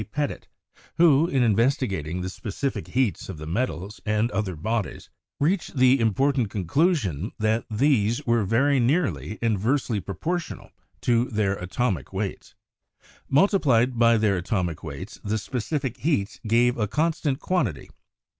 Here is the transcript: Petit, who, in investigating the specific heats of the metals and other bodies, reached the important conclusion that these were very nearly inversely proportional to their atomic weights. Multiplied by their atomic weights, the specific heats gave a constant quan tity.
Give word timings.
Petit, 0.11 0.47
who, 0.97 1.27
in 1.27 1.43
investigating 1.43 2.21
the 2.21 2.29
specific 2.31 2.87
heats 2.87 3.29
of 3.29 3.37
the 3.37 3.45
metals 3.45 4.01
and 4.03 4.31
other 4.31 4.55
bodies, 4.55 5.11
reached 5.39 5.77
the 5.77 5.99
important 5.99 6.49
conclusion 6.49 7.31
that 7.37 7.65
these 7.69 8.25
were 8.25 8.43
very 8.43 8.79
nearly 8.79 9.37
inversely 9.43 9.99
proportional 9.99 10.71
to 11.01 11.25
their 11.25 11.53
atomic 11.57 12.11
weights. 12.11 12.55
Multiplied 13.29 13.99
by 13.99 14.17
their 14.17 14.37
atomic 14.37 14.81
weights, 14.81 15.19
the 15.23 15.37
specific 15.37 15.97
heats 15.97 16.39
gave 16.47 16.79
a 16.79 16.87
constant 16.87 17.39
quan 17.39 17.67
tity. 17.67 17.87